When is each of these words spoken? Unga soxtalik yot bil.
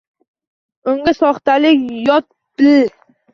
Unga 0.89 1.11
soxtalik 1.19 1.79
yot 2.07 2.27
bil. 2.55 2.89